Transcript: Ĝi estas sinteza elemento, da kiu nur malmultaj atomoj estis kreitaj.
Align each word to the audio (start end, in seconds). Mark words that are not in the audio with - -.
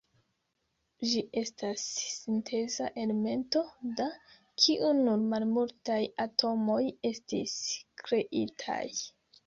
Ĝi 1.09 1.19
estas 1.41 1.83
sinteza 2.13 2.89
elemento, 3.03 3.63
da 4.01 4.09
kiu 4.65 4.91
nur 5.03 5.23
malmultaj 5.37 6.03
atomoj 6.29 6.83
estis 7.15 7.59
kreitaj. 8.05 8.85